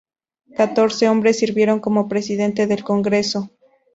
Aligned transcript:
Catorce 0.55 1.07
hombres 1.07 1.37
sirvieron 1.37 1.79
como 1.79 2.07
presidente 2.07 2.65
del 2.65 2.83
Congreso. 2.83 3.51